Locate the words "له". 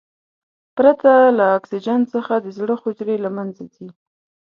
1.37-1.45, 3.25-3.29